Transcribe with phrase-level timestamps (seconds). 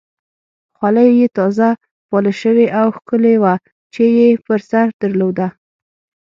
[0.77, 1.69] خولۍ یې تازه
[2.09, 3.53] پالش شوې او ښکلې وه
[3.93, 5.47] چې یې پر سر درلوده.